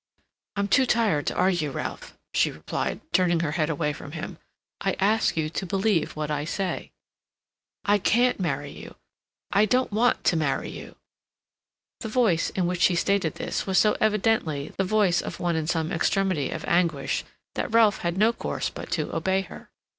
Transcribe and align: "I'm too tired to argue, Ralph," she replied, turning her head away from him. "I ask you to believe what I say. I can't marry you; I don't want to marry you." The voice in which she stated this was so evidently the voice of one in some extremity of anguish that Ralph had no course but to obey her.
"I'm 0.55 0.67
too 0.67 0.87
tired 0.87 1.27
to 1.27 1.35
argue, 1.35 1.69
Ralph," 1.69 2.17
she 2.33 2.49
replied, 2.49 3.01
turning 3.13 3.41
her 3.41 3.51
head 3.51 3.69
away 3.69 3.93
from 3.93 4.13
him. 4.13 4.39
"I 4.83 4.93
ask 4.99 5.37
you 5.37 5.47
to 5.51 5.65
believe 5.67 6.15
what 6.15 6.31
I 6.31 6.43
say. 6.43 6.91
I 7.85 7.99
can't 7.99 8.39
marry 8.39 8.71
you; 8.71 8.95
I 9.51 9.65
don't 9.65 9.91
want 9.91 10.23
to 10.23 10.35
marry 10.35 10.71
you." 10.71 10.95
The 11.99 12.07
voice 12.09 12.49
in 12.49 12.65
which 12.65 12.81
she 12.81 12.95
stated 12.95 13.35
this 13.35 13.67
was 13.67 13.77
so 13.77 13.95
evidently 14.01 14.69
the 14.75 14.83
voice 14.83 15.21
of 15.21 15.39
one 15.39 15.55
in 15.55 15.67
some 15.67 15.91
extremity 15.91 16.49
of 16.49 16.65
anguish 16.65 17.23
that 17.53 17.71
Ralph 17.71 17.99
had 17.99 18.17
no 18.17 18.33
course 18.33 18.71
but 18.71 18.89
to 18.93 19.15
obey 19.15 19.41
her. 19.41 19.69